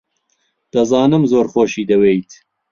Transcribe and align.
دەزانم 0.73 1.23
زۆر 1.31 1.45
خۆشی 1.53 1.87
دەوێیت. 1.89 2.31